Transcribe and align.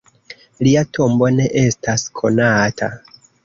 Lia 0.67 0.83
tombo 0.99 1.31
ne 1.37 1.47
estas 1.67 2.09
konata. 2.23 2.93